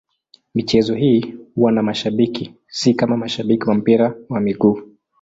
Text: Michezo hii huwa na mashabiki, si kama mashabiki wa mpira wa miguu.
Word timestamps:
Michezo 0.55 0.95
hii 0.95 1.35
huwa 1.55 1.71
na 1.71 1.83
mashabiki, 1.83 2.53
si 2.67 2.93
kama 2.93 3.17
mashabiki 3.17 3.69
wa 3.69 3.75
mpira 3.75 4.15
wa 4.29 4.39
miguu. 4.39 4.79